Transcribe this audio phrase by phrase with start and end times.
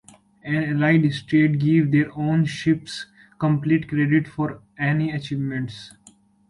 [0.43, 3.05] Each Allied state gave their own ships
[3.39, 5.93] complete credit for any achievements.